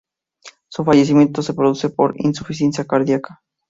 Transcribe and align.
Su 0.67 0.83
fallecimiento 0.83 1.43
se 1.43 1.53
produce 1.53 1.91
por 1.91 2.15
insuficiencia 2.19 2.85
cardíaca. 2.87 3.43